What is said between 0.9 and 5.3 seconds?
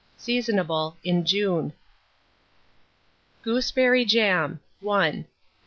in June. GOOSEBERRY JAM. I.